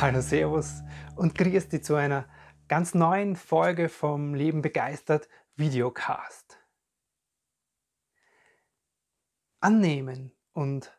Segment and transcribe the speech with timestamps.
[0.00, 0.82] Hallo, Servus
[1.14, 2.26] und grüß dich zu einer
[2.68, 6.58] ganz neuen Folge vom Leben begeistert Videocast.
[9.60, 10.98] Annehmen und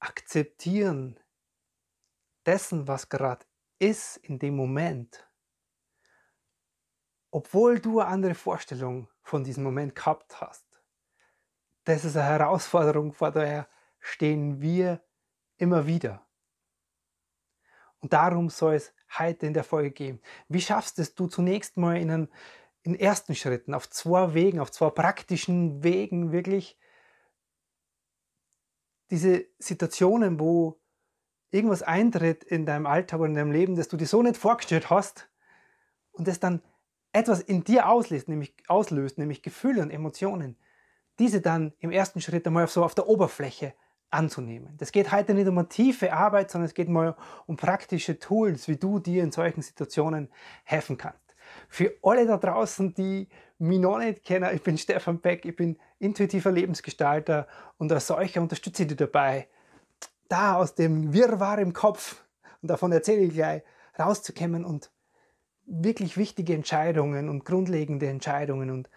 [0.00, 1.18] akzeptieren
[2.44, 3.46] dessen, was gerade
[3.78, 5.26] ist in dem Moment,
[7.30, 10.82] obwohl du eine andere Vorstellung von diesem Moment gehabt hast.
[11.84, 13.66] Das ist eine Herausforderung, vor der
[13.98, 15.02] stehen wir
[15.56, 16.25] immer wieder.
[18.00, 20.20] Und darum soll es heute in der Folge gehen.
[20.48, 22.28] Wie schaffst es du zunächst mal in, einen,
[22.82, 26.78] in ersten Schritten, auf zwei Wegen, auf zwei praktischen Wegen wirklich
[29.10, 30.80] diese Situationen, wo
[31.50, 34.90] irgendwas eintritt in deinem Alltag oder in deinem Leben, das du dir so nicht vorgestellt
[34.90, 35.28] hast
[36.12, 36.62] und das dann
[37.12, 40.58] etwas in dir auslöst, nämlich, auslöst, nämlich Gefühle und Emotionen,
[41.18, 43.74] diese dann im ersten Schritt einmal so auf der Oberfläche
[44.10, 44.76] anzunehmen.
[44.78, 48.68] Das geht heute nicht um eine tiefe Arbeit, sondern es geht mal um praktische Tools,
[48.68, 50.28] wie du dir in solchen Situationen
[50.64, 51.34] helfen kannst.
[51.68, 55.78] Für alle da draußen, die mich noch nicht kennen, ich bin Stefan Beck, ich bin
[55.98, 57.46] intuitiver Lebensgestalter
[57.78, 59.48] und als solcher unterstütze ich dich dabei,
[60.28, 62.24] da aus dem Wirrwarr im Kopf,
[62.62, 63.62] und davon erzähle ich gleich,
[63.98, 64.90] rauszukommen und
[65.66, 68.90] wirklich wichtige Entscheidungen und grundlegende Entscheidungen und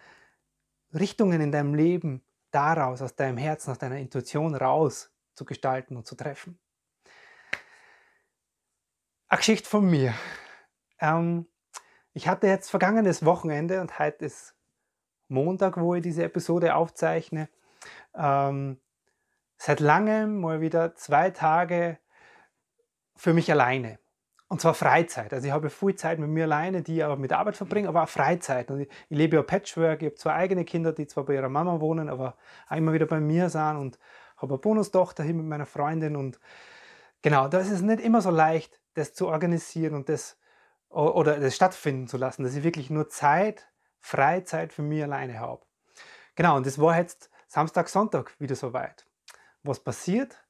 [0.92, 6.06] Richtungen in deinem Leben daraus, aus deinem Herzen, aus deiner Intuition raus zu gestalten und
[6.06, 6.58] zu treffen.
[9.28, 10.12] Eine Geschichte von mir.
[10.98, 11.46] Ähm,
[12.12, 14.56] ich hatte jetzt vergangenes Wochenende und heute ist
[15.28, 17.48] Montag, wo ich diese Episode aufzeichne.
[18.14, 18.80] Ähm,
[19.56, 21.98] seit langem mal wieder zwei Tage
[23.14, 23.99] für mich alleine.
[24.50, 25.32] Und zwar Freizeit.
[25.32, 28.02] Also ich habe viel Zeit mit mir alleine, die ich aber mit Arbeit verbringe, aber
[28.02, 28.68] auch Freizeit.
[28.72, 31.48] Und ich, ich lebe ja Patchwork, ich habe zwei eigene Kinder, die zwar bei ihrer
[31.48, 32.36] Mama wohnen, aber
[32.68, 34.00] auch immer wieder bei mir sind und
[34.38, 36.16] habe eine Bonustochter hier mit meiner Freundin.
[36.16, 36.40] Und
[37.22, 40.36] genau, da ist es nicht immer so leicht, das zu organisieren und das
[40.88, 45.64] oder das stattfinden zu lassen, dass ich wirklich nur Zeit, Freizeit für mich alleine habe.
[46.34, 49.06] Genau, und das war jetzt Samstag, Sonntag wieder soweit.
[49.62, 50.44] Was passiert?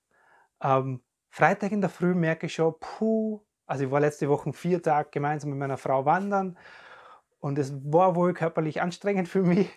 [0.63, 4.83] Ähm, Freitag in der Früh merke ich schon, puh, also ich war letzte Woche vier
[4.83, 6.59] Tage gemeinsam mit meiner Frau wandern
[7.39, 9.71] und es war wohl körperlich anstrengend für mich.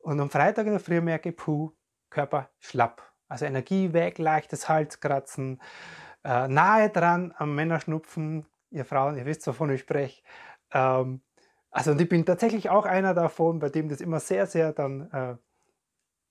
[0.00, 1.72] Und am Freitag in der Früh merke ich, puh,
[2.10, 3.10] Körper schlapp.
[3.28, 5.62] Also Energie weg, leichtes Halskratzen,
[6.24, 8.44] äh, nahe dran am Männerschnupfen.
[8.68, 10.22] Ihr Frauen, ihr wisst, wovon ich spreche.
[10.70, 11.22] Ähm,
[11.70, 15.10] also und ich bin tatsächlich auch einer davon, bei dem das immer sehr, sehr dann
[15.10, 15.36] äh,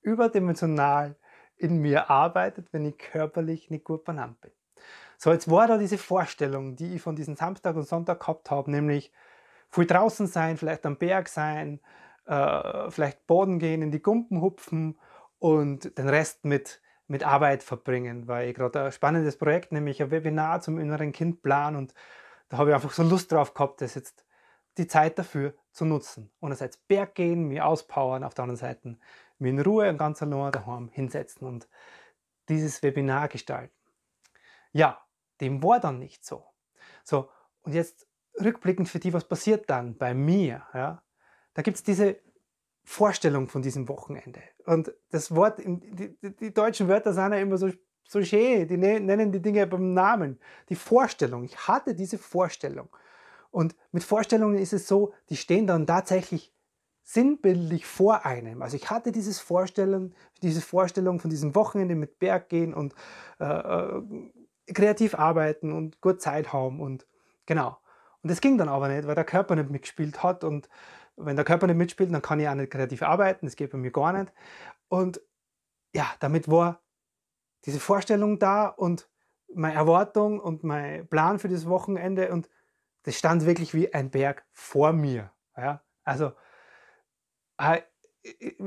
[0.02, 1.16] überdimensional
[1.58, 4.52] in mir arbeitet, wenn ich körperlich nicht gut benannt bin.
[5.24, 8.72] So, jetzt war da diese Vorstellung, die ich von diesem Samstag und Sonntag gehabt habe,
[8.72, 9.12] nämlich
[9.70, 11.80] viel draußen sein, vielleicht am Berg sein,
[12.26, 14.98] äh, vielleicht Boden gehen, in die Gumpen hupfen
[15.38, 20.10] und den Rest mit, mit Arbeit verbringen, weil ich gerade ein spannendes Projekt, nämlich ein
[20.10, 21.94] Webinar zum inneren Kind plan und
[22.50, 24.26] da habe ich einfach so Lust drauf gehabt, das jetzt
[24.80, 26.32] die Zeit dafür zu nutzen.
[26.42, 28.98] Einerseits Berg gehen, mich auspowern, auf der anderen Seite
[29.38, 31.68] mich in Ruhe und ganz allein daheim hinsetzen und
[32.50, 33.76] dieses Webinar gestalten.
[34.74, 35.00] Ja,
[35.42, 36.46] dem war dann nicht so.
[37.04, 37.30] So,
[37.64, 38.08] und jetzt
[38.40, 40.64] rückblickend für die, was passiert dann bei mir?
[40.74, 41.04] Ja?
[41.54, 42.18] Da gibt es diese
[42.84, 44.42] Vorstellung von diesem Wochenende.
[44.66, 47.70] Und das Wort, die, die, deutschen Wörter sind ja immer so,
[48.08, 50.40] so schön, die ne, nennen die Dinge beim Namen.
[50.70, 52.90] Die Vorstellung, ich hatte diese Vorstellung.
[53.52, 56.54] Und mit Vorstellungen ist es so, die stehen dann tatsächlich
[57.04, 58.62] sinnbildlich vor einem.
[58.62, 62.96] Also ich hatte dieses Vorstellung, diese Vorstellung von diesem Wochenende mit Berggehen und
[63.40, 64.02] äh, äh
[64.74, 67.08] kreativ arbeiten und gut Zeit haben und
[67.46, 67.78] genau.
[68.22, 70.70] Und das ging dann aber nicht, weil der Körper nicht mitgespielt hat und
[71.16, 73.78] wenn der Körper nicht mitspielt, dann kann ich auch nicht kreativ arbeiten, das geht bei
[73.78, 74.32] mir gar nicht.
[74.88, 75.22] Und
[75.94, 76.82] ja, damit war
[77.66, 79.10] diese Vorstellung da und
[79.54, 82.50] meine Erwartung und mein Plan für das Wochenende und
[83.04, 85.32] das stand wirklich wie ein Berg vor mir.
[85.58, 85.84] Ja?
[86.04, 86.32] Also
[87.58, 87.82] äh,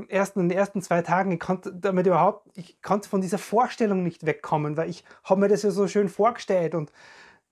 [0.09, 4.03] ersten, in den ersten zwei Tagen, ich konnte damit überhaupt, ich konnte von dieser Vorstellung
[4.03, 6.91] nicht wegkommen, weil ich habe mir das ja so schön vorgestellt und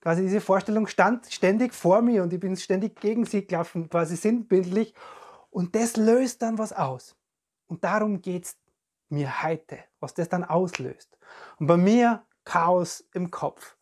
[0.01, 4.17] quasi diese Vorstellung stand ständig vor mir und ich bin ständig gegen sie gelaufen, quasi
[4.17, 4.93] sinnbildlich
[5.49, 7.15] und das löst dann was aus.
[7.67, 8.57] Und darum geht es
[9.09, 11.17] mir heute, was das dann auslöst.
[11.59, 13.77] Und bei mir Chaos im Kopf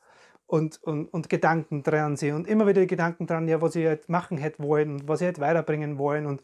[0.45, 4.07] und, und, und Gedanken dran sind und immer wieder Gedanken dran, ja, was ich halt
[4.09, 6.43] machen hätte wollen und was ich halt weiterbringen wollen und,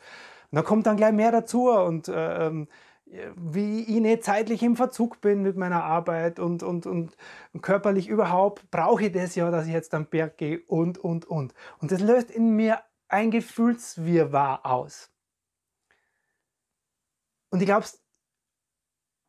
[0.51, 2.67] und da kommt dann gleich mehr dazu und äh, ähm,
[3.35, 7.15] wie ich nicht zeitlich im Verzug bin mit meiner Arbeit und, und, und
[7.61, 11.53] körperlich überhaupt brauche ich das ja, dass ich jetzt am Berg gehe und, und, und.
[11.79, 15.09] Und das löst in mir ein Gefühlswirrwarr aus.
[17.49, 17.85] Und ich glaube,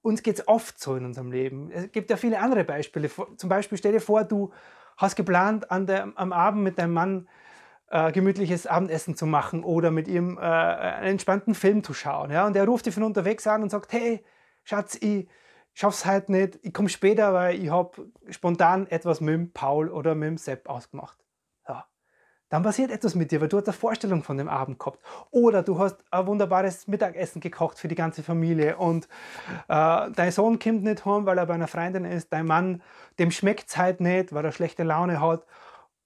[0.03, 1.71] uns geht es oft so in unserem Leben.
[1.71, 3.11] Es gibt ja viele andere Beispiele.
[3.37, 4.53] Zum Beispiel stell dir vor, du
[4.97, 7.29] hast geplant, an der, am Abend mit deinem Mann
[7.91, 12.31] äh, gemütliches Abendessen zu machen oder mit ihm äh, einen entspannten Film zu schauen.
[12.31, 12.47] Ja?
[12.47, 14.25] Und er ruft dich von unterwegs an und sagt, hey,
[14.65, 15.29] Schatz, ich
[15.75, 20.15] schaff's heute nicht, ich komme später, weil ich habe spontan etwas mit dem Paul oder
[20.15, 21.19] mit dem Sepp ausgemacht
[22.49, 25.01] dann passiert etwas mit dir, weil du hast eine Vorstellung von dem Abend gehabt.
[25.31, 29.07] Oder du hast ein wunderbares Mittagessen gekocht für die ganze Familie und
[29.69, 32.83] äh, dein Sohn kommt nicht heim, weil er bei einer Freundin ist, dein Mann,
[33.19, 35.45] dem schmeckt es halt nicht, weil er schlechte Laune hat.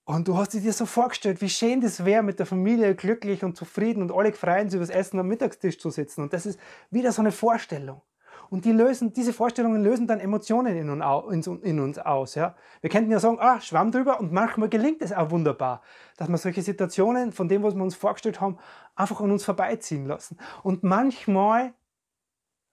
[0.05, 3.57] Und du hast dir so vorgestellt, wie schön das wäre, mit der Familie glücklich und
[3.57, 6.23] zufrieden und alle freuen sich, über das Essen am Mittagstisch zu sitzen.
[6.23, 6.59] Und das ist
[6.91, 8.03] wieder so eine Vorstellung.
[8.51, 12.35] Und die lösen, diese Vorstellungen lösen dann Emotionen in, uns aus.
[12.35, 12.55] Ja?
[12.83, 15.81] Wir könnten ja sagen, ah, schwamm drüber und manchmal gelingt es auch wunderbar,
[16.19, 18.59] dass wir solche Situationen von dem, was wir uns vorgestellt haben,
[18.95, 20.37] einfach an uns vorbeiziehen lassen.
[20.63, 21.73] Und manchmal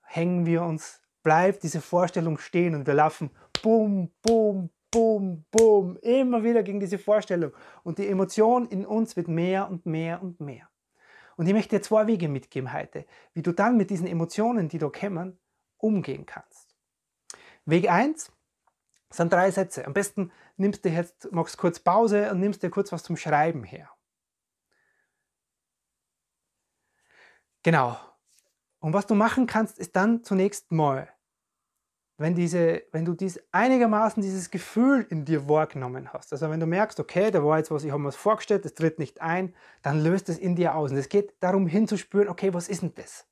[0.01, 3.29] hängen wir uns, bleibt diese Vorstellung stehen und wir laufen
[3.61, 7.51] bum, bum, bum, bum, immer wieder gegen diese Vorstellung.
[7.83, 10.69] Und die Emotion in uns wird mehr und mehr und mehr.
[11.37, 14.77] Und ich möchte dir zwei Wege mitgeben heute, wie du dann mit diesen Emotionen, die
[14.77, 15.39] da kommen,
[15.77, 16.75] umgehen kannst.
[17.65, 18.31] Weg 1
[19.09, 19.85] sind drei Sätze.
[19.85, 23.63] Am besten nimmst du jetzt, machst kurz Pause und nimmst dir kurz was zum Schreiben
[23.63, 23.89] her.
[27.63, 27.97] Genau.
[28.79, 31.09] Und was du machen kannst, ist dann zunächst mal,
[32.19, 36.65] wenn, diese, wenn du dies einigermaßen dieses Gefühl in dir wahrgenommen hast, also wenn du
[36.65, 39.53] merkst, okay, da war jetzt was, ich habe mir was vorgestellt, das tritt nicht ein,
[39.81, 40.91] dann löst es in dir aus.
[40.91, 43.25] Und es geht darum hinzuspüren, okay, was ist denn das?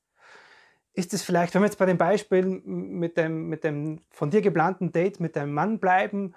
[0.98, 4.42] ist es vielleicht, wenn wir jetzt bei dem Beispiel mit dem, mit dem von dir
[4.42, 6.34] geplanten Date mit deinem Mann bleiben,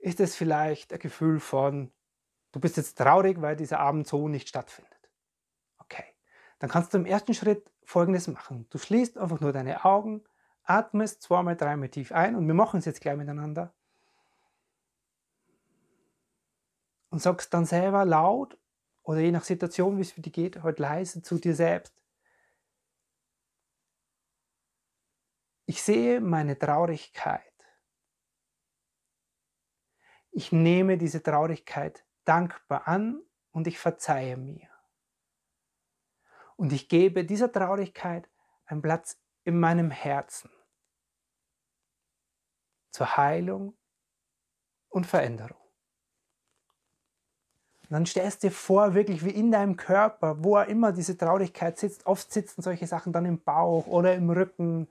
[0.00, 1.92] ist es vielleicht ein Gefühl von,
[2.50, 4.92] du bist jetzt traurig, weil dieser Abend so nicht stattfindet.
[5.78, 6.04] Okay,
[6.58, 8.66] dann kannst du im ersten Schritt Folgendes machen.
[8.70, 10.24] Du schließt einfach nur deine Augen,
[10.64, 13.74] atmest zweimal, dreimal tief ein und wir machen es jetzt gleich miteinander.
[17.10, 18.58] Und sagst dann selber laut
[19.02, 21.94] oder je nach Situation, wie es für dich geht, halt leise zu dir selbst.
[25.66, 27.42] Ich sehe meine Traurigkeit.
[30.30, 34.68] Ich nehme diese Traurigkeit dankbar an und ich verzeihe mir.
[36.56, 38.28] Und ich gebe dieser Traurigkeit
[38.64, 40.50] einen Platz in meinem Herzen
[42.90, 43.74] zur Heilung
[44.88, 45.56] und Veränderung.
[47.82, 51.78] Und dann stellst du dir vor, wirklich wie in deinem Körper, wo immer diese Traurigkeit
[51.78, 54.88] sitzt, oft sitzen solche Sachen dann im Bauch oder im Rücken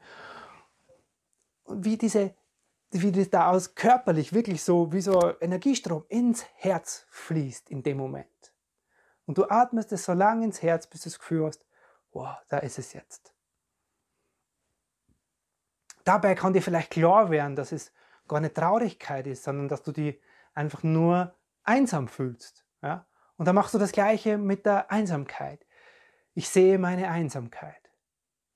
[1.68, 2.34] wie diese,
[2.92, 7.98] wie das da aus körperlich wirklich so wie so Energiestrom ins Herz fließt in dem
[7.98, 8.28] Moment.
[9.26, 11.66] Und du atmest es so lange ins Herz, bis du das Gefühl hast,
[12.12, 13.31] wow, da ist es jetzt.
[16.04, 17.92] Dabei kann dir vielleicht klar werden, dass es
[18.28, 20.20] gar eine Traurigkeit ist, sondern dass du die
[20.54, 22.66] einfach nur einsam fühlst.
[22.82, 23.06] Ja?
[23.38, 25.66] Und dann machst du das Gleiche mit der Einsamkeit.
[26.34, 27.92] Ich sehe meine Einsamkeit.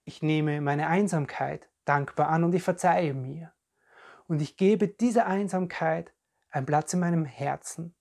[0.04, 3.52] Ich nehme meine Einsamkeit dankbar an und ich verzeihe mir.
[4.28, 6.14] Und ich gebe dieser Einsamkeit
[6.50, 7.96] einen Platz in meinem Herzen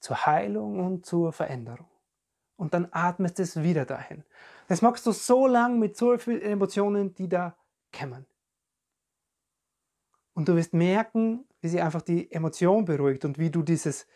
[0.00, 1.88] zur Heilung und zur Veränderung.
[2.56, 4.24] Und dann atmest es wieder dahin.
[4.68, 7.56] Das machst du so lang mit so vielen Emotionen, die da
[7.92, 8.26] kämmern.
[10.34, 14.06] Und du wirst merken, wie sie einfach die Emotion beruhigt und wie du dieses,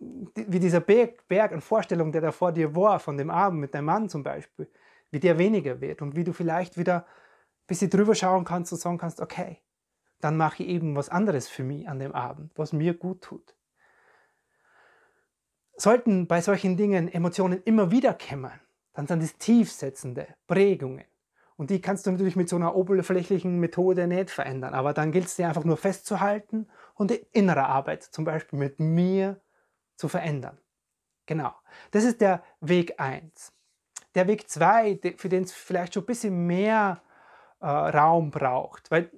[0.00, 3.74] wie dieser Berg, Berg an Vorstellungen, der da vor dir war, von dem Abend mit
[3.74, 4.68] deinem Mann zum Beispiel,
[5.10, 7.06] wie der weniger wird und wie du vielleicht wieder
[7.68, 9.62] bis du drüber schauen kannst und sagen kannst, okay,
[10.20, 13.54] dann mache ich eben was anderes für mich an dem Abend, was mir gut tut.
[15.76, 18.58] Sollten bei solchen Dingen Emotionen immer wieder kämmern,
[18.94, 21.04] dann sind es tiefsetzende Prägungen.
[21.58, 24.74] Und die kannst du natürlich mit so einer oberflächlichen Methode nicht verändern.
[24.74, 28.78] Aber dann gilt es dir einfach nur festzuhalten und die innere Arbeit, zum Beispiel mit
[28.78, 29.40] mir,
[29.96, 30.56] zu verändern.
[31.26, 31.52] Genau.
[31.90, 33.52] Das ist der Weg 1.
[34.14, 37.02] Der Weg 2, für den es vielleicht schon ein bisschen mehr
[37.58, 38.92] äh, Raum braucht.
[38.92, 39.10] Weil,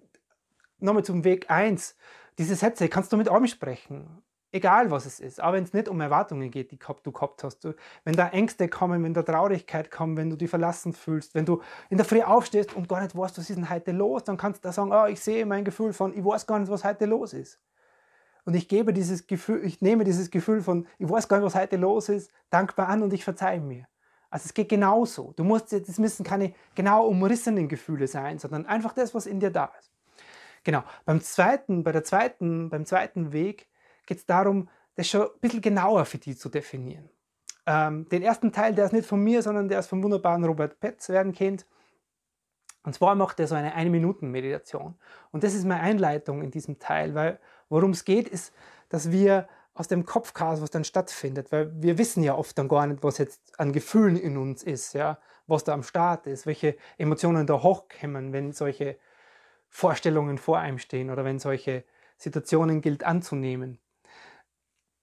[0.78, 1.94] nochmal zum Weg 1,
[2.38, 4.22] diese Sätze kannst du mit allem sprechen.
[4.52, 7.68] Egal was es ist, aber wenn es nicht um Erwartungen geht, die du gehabt hast,
[8.04, 11.62] wenn da Ängste kommen, wenn da Traurigkeit kommt, wenn du dich verlassen fühlst, wenn du
[11.88, 14.64] in der Früh aufstehst und gar nicht weißt, was ist denn heute los, dann kannst
[14.64, 17.06] du da sagen, oh, ich sehe mein Gefühl von, ich weiß gar nicht, was heute
[17.06, 17.60] los ist.
[18.44, 21.54] und ich gebe dieses Gefühl, ich nehme dieses Gefühl von, ich weiß gar nicht, was
[21.54, 23.86] heute los ist, dankbar an und ich verzeihe mir.
[24.30, 25.32] Also es geht genauso.
[25.36, 29.50] Du musst, das müssen keine genau umrissenen Gefühle sein, sondern einfach das, was in dir
[29.50, 29.92] da ist.
[30.64, 30.84] Genau.
[31.04, 33.68] Beim zweiten, bei der zweiten, beim zweiten Weg
[34.06, 37.08] geht es darum, das schon ein bisschen genauer für dich zu definieren.
[37.66, 40.80] Ähm, den ersten Teil, der ist nicht von mir, sondern der ist vom wunderbaren Robert
[40.80, 41.66] Petz, werden kennt.
[42.82, 44.94] Und zwar macht er so eine Eine-Minuten-Meditation.
[45.30, 47.38] Und das ist meine Einleitung in diesem Teil, weil
[47.68, 48.54] worum es geht, ist,
[48.88, 52.86] dass wir aus dem Kopfchaos, was dann stattfindet, weil wir wissen ja oft dann gar
[52.86, 56.76] nicht, was jetzt an Gefühlen in uns ist, ja, was da am Start ist, welche
[56.98, 58.98] Emotionen da hochkommen, wenn solche
[59.68, 61.84] Vorstellungen vor einem stehen oder wenn solche
[62.16, 63.78] Situationen gilt anzunehmen.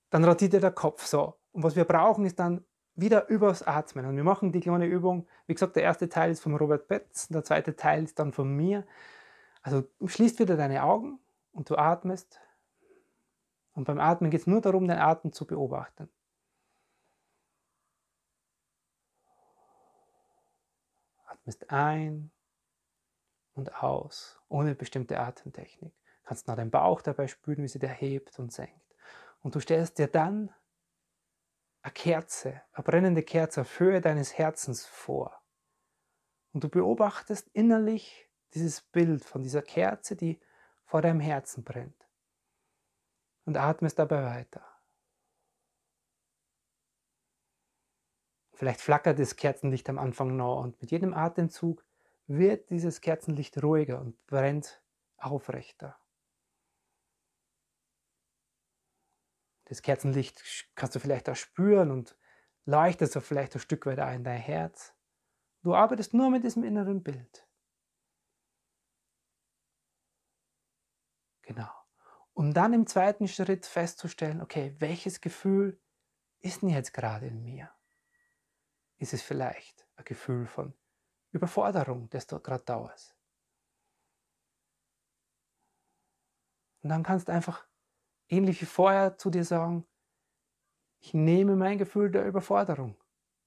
[0.10, 1.36] Dann rotiert der Kopf so.
[1.52, 4.06] Und was wir brauchen, ist dann wieder übers Atmen.
[4.06, 5.28] Und wir machen die kleine Übung.
[5.46, 8.50] Wie gesagt, der erste Teil ist von Robert Betz, der zweite Teil ist dann von
[8.56, 8.86] mir.
[9.62, 11.20] Also schließt wieder deine Augen
[11.52, 12.40] und du atmest.
[13.74, 16.10] Und beim Atmen geht es nur darum, den Atem zu beobachten.
[21.28, 22.32] Atmest ein
[23.54, 25.94] und aus, ohne bestimmte Atemtechnik.
[26.24, 28.87] Kannst nach deinem Bauch dabei spüren, wie sie der hebt und senkt.
[29.48, 30.54] Und du stellst dir dann
[31.82, 35.42] eine Kerze, eine brennende Kerze auf Höhe deines Herzens vor.
[36.52, 40.42] Und du beobachtest innerlich dieses Bild von dieser Kerze, die
[40.84, 42.10] vor deinem Herzen brennt.
[43.46, 44.66] Und atmest dabei weiter.
[48.52, 51.86] Vielleicht flackert das Kerzenlicht am Anfang noch und mit jedem Atemzug
[52.26, 54.84] wird dieses Kerzenlicht ruhiger und brennt
[55.16, 55.98] aufrechter.
[59.68, 60.42] Das Kerzenlicht
[60.76, 62.18] kannst du vielleicht auch spüren und
[62.66, 64.94] leuchtet so vielleicht ein Stück weiter in dein Herz.
[65.62, 67.46] Du arbeitest nur mit diesem inneren Bild.
[71.42, 71.70] Genau.
[72.34, 75.82] Um dann im zweiten Schritt festzustellen, okay, welches Gefühl
[76.40, 77.70] ist denn jetzt gerade in mir?
[78.98, 80.74] Ist es vielleicht ein Gefühl von
[81.32, 83.18] Überforderung, das du gerade dauerst?
[86.84, 87.68] Und dann kannst du einfach
[88.30, 89.86] ähnlich wie vorher zu dir sagen,
[91.00, 92.96] ich nehme mein Gefühl der Überforderung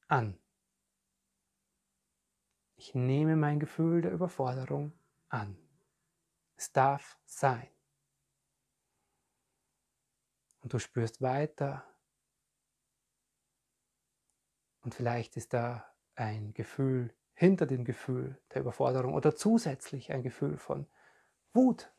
[0.08, 0.38] an.
[2.76, 4.92] Ich nehme mein Gefühl der Überforderung
[5.28, 5.56] an.
[6.56, 7.68] Es darf sein.
[10.62, 11.84] Und du spürst weiter.
[14.82, 15.84] Und vielleicht ist da
[16.14, 20.86] ein Gefühl hinter dem Gefühl der Überforderung oder zusätzlich ein Gefühl von
[21.52, 21.92] Wut.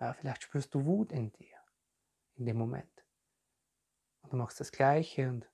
[0.00, 1.53] Ja, vielleicht spürst du Wut in dir
[2.36, 3.04] in dem Moment.
[4.22, 5.48] Und du machst das Gleiche und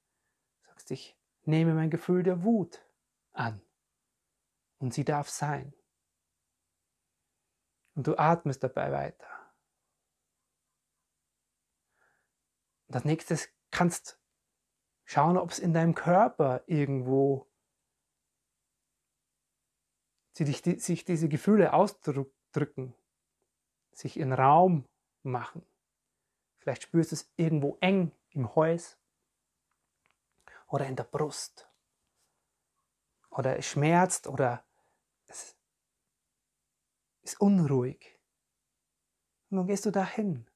[0.67, 2.85] sagst, ich nehme mein Gefühl der Wut
[3.33, 3.61] an.
[4.79, 5.75] Und sie darf sein.
[7.95, 9.27] Und du atmest dabei weiter.
[12.87, 14.19] Und als nächstes kannst
[15.05, 17.51] schauen, ob es in deinem Körper irgendwo
[20.33, 22.95] sich, diese Gefühle ausdrücken,
[23.93, 24.89] sich in Raum
[25.23, 25.67] machen.
[26.61, 28.99] Vielleicht spürst du es irgendwo eng im Hals
[30.69, 31.69] oder in der Brust.
[33.31, 34.65] Oder es schmerzt oder
[35.27, 35.57] es
[37.23, 38.19] ist unruhig.
[39.49, 40.47] Und dann gehst du dahin,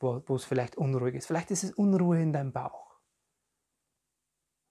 [0.00, 1.26] wo, wo es vielleicht unruhig ist.
[1.26, 2.98] Vielleicht ist es Unruhe in deinem Bauch.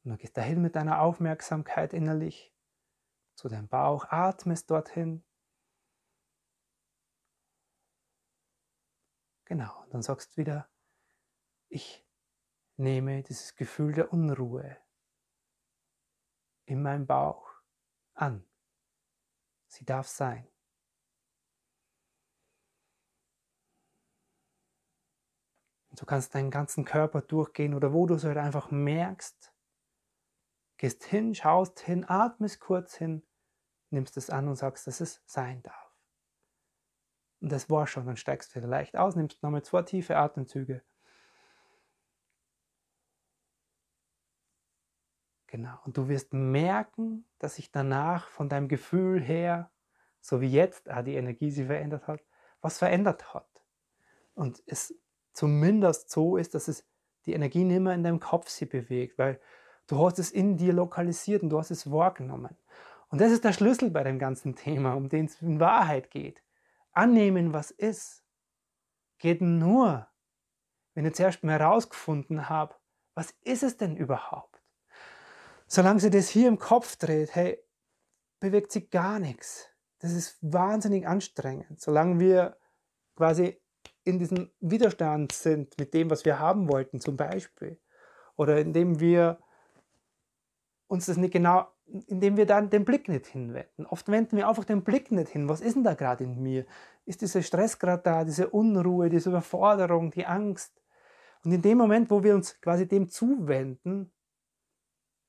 [0.04, 2.54] Und dann gehst dahin mit deiner Aufmerksamkeit innerlich
[3.36, 5.24] zu deinem Bauch, atmest dorthin
[9.54, 10.68] Genau, dann sagst du wieder,
[11.70, 12.04] ich
[12.76, 14.80] nehme dieses Gefühl der Unruhe
[16.66, 17.54] in meinem Bauch
[18.16, 18.50] an.
[19.68, 20.52] Sie darf sein.
[25.92, 29.54] Und du kannst deinen ganzen Körper durchgehen oder wo du es halt einfach merkst,
[30.78, 33.24] gehst hin, schaust hin, atmest kurz hin,
[33.92, 35.93] nimmst es an und sagst, dass es sein darf.
[37.44, 38.06] Und das war schon.
[38.06, 40.82] Dann steigst du wieder leicht aus, nimmst nochmal zwei tiefe Atemzüge.
[45.48, 45.78] Genau.
[45.84, 49.70] Und du wirst merken, dass sich danach von deinem Gefühl her,
[50.22, 52.24] so wie jetzt ah, die Energie sich verändert hat,
[52.62, 53.62] was verändert hat.
[54.36, 54.96] Und es
[55.34, 56.88] zumindest so ist, dass es
[57.26, 59.38] die Energie nicht mehr in deinem Kopf sie bewegt, weil
[59.88, 62.56] du hast es in dir lokalisiert und du hast es wahrgenommen.
[63.10, 66.43] Und das ist der Schlüssel bei dem ganzen Thema, um den es in Wahrheit geht
[66.94, 68.24] annehmen, was ist,
[69.18, 70.08] geht nur,
[70.94, 72.76] wenn ich zuerst mal herausgefunden habe,
[73.16, 74.62] was ist es denn überhaupt?
[75.68, 77.64] Solange sie das hier im Kopf dreht, hey,
[78.40, 79.70] bewegt sich gar nichts.
[80.00, 81.82] Das ist wahnsinnig anstrengend.
[81.82, 82.58] Solange wir
[83.16, 83.60] quasi
[84.04, 87.80] in diesem Widerstand sind mit dem, was wir haben wollten, zum Beispiel,
[88.36, 89.40] oder indem wir
[90.88, 93.86] uns das nicht genau, indem wir dann den Blick nicht hinwenden.
[93.86, 95.50] Oft wenden wir einfach den Blick nicht hin.
[95.50, 96.66] Was ist denn da gerade in mir?
[97.06, 100.82] Ist dieser Stress gerade da, diese Unruhe, diese Überforderung, die Angst?
[101.44, 104.14] Und in dem Moment, wo wir uns quasi dem zuwenden,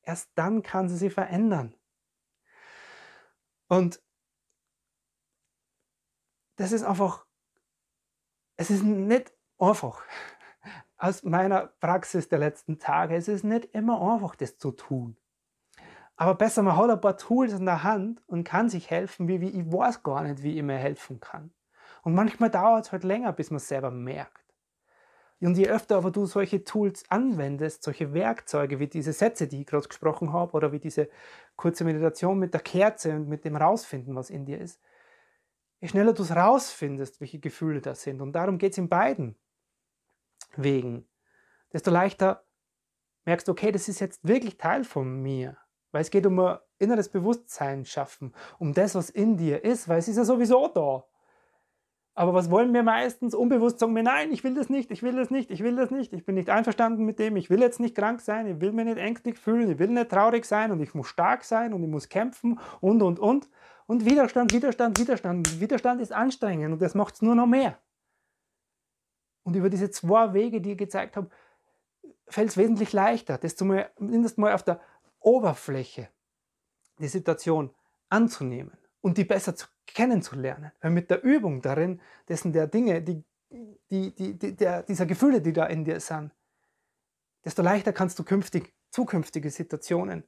[0.03, 1.75] erst dann kann sie sich verändern.
[3.69, 4.01] Und
[6.57, 7.27] das ist einfach,
[8.57, 10.05] es ist nicht einfach.
[10.97, 15.19] Aus meiner Praxis der letzten Tage, es ist nicht immer einfach, das zu tun.
[16.17, 19.41] Aber besser, man hat ein paar Tools in der Hand und kann sich helfen, wie,
[19.41, 21.53] wie ich weiß gar nicht, wie ich mir helfen kann.
[22.03, 24.45] Und manchmal dauert es halt länger, bis man es selber merkt.
[25.41, 29.67] Und je öfter aber du solche Tools anwendest, solche Werkzeuge wie diese Sätze, die ich
[29.67, 31.09] gerade gesprochen habe, oder wie diese
[31.57, 34.81] kurze Meditation mit der Kerze und mit dem Rausfinden, was in dir ist,
[35.81, 39.37] je schneller du es rausfindest, welche Gefühle da sind, und darum geht es in beiden
[40.57, 41.07] Wegen,
[41.73, 42.47] desto leichter
[43.27, 45.59] merkst du, okay, das ist jetzt wirklich Teil von mir.
[45.95, 50.01] Weil es geht um ein inneres Bewusstsein schaffen, um das, was in dir ist, weil
[50.01, 51.05] es ist ja sowieso da.
[52.15, 53.33] Aber was wollen wir meistens?
[53.33, 55.93] Unbewusst sagen wir, nein, ich will das nicht, ich will das nicht, ich will das
[55.93, 58.73] nicht, ich bin nicht einverstanden mit dem, ich will jetzt nicht krank sein, ich will
[58.73, 61.85] mich nicht ängstlich fühlen, ich will nicht traurig sein und ich muss stark sein und
[61.85, 63.49] ich muss kämpfen und, und, und.
[63.87, 65.61] Und Widerstand, Widerstand, Widerstand.
[65.61, 67.79] Widerstand ist anstrengend und das macht es nur noch mehr.
[69.45, 71.31] Und über diese zwei Wege, die ich gezeigt habe,
[72.27, 74.81] fällt es wesentlich leichter, das zumindest mal auf der
[75.25, 76.09] Oberfläche
[76.99, 77.75] die Situation
[78.09, 80.73] anzunehmen und die besser zu, kennenzulernen.
[80.81, 83.25] Weil mit der Übung darin, dessen der Dinge, die,
[83.91, 86.33] die, die, die der, dieser Gefühle, die da in dir sind,
[87.45, 90.25] desto leichter kannst du künftig, zukünftige Situationen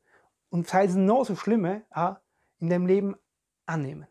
[0.51, 2.17] und sei es noch so schlimme, auch
[2.59, 3.17] in deinem Leben
[3.67, 4.07] annehmen.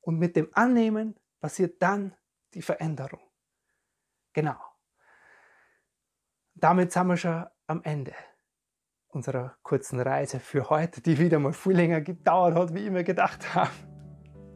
[0.00, 2.14] Und mit dem Annehmen passiert dann
[2.54, 3.20] die Veränderung.
[4.32, 4.58] Genau.
[6.54, 8.14] Damit sind wir schon am Ende
[9.12, 13.04] unserer kurzen Reise für heute, die wieder mal viel länger gedauert hat, wie ich mir
[13.04, 13.70] gedacht habe.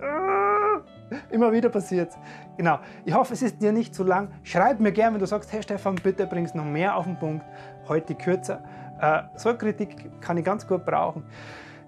[0.01, 0.83] Ah,
[1.31, 2.13] immer wieder passiert.
[2.57, 2.79] Genau.
[3.05, 4.29] Ich hoffe, es ist dir nicht zu lang.
[4.43, 7.45] Schreib mir gerne, wenn du sagst, hey Stefan, bitte bringst noch mehr auf den Punkt.
[7.89, 8.63] Heute kürzer.
[9.01, 11.25] Äh, so eine Kritik kann ich ganz gut brauchen.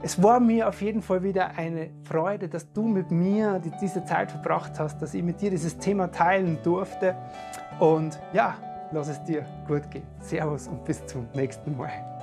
[0.02, 4.31] Es war mir auf jeden Fall wieder eine Freude, dass du mit mir diese Zeit
[4.31, 7.16] verbracht hast, dass ich mit dir dieses Thema teilen durfte.
[7.81, 8.57] Und ja,
[8.92, 10.07] lass es dir gut gehen.
[10.20, 12.15] Servus und bis zum nächsten Mal.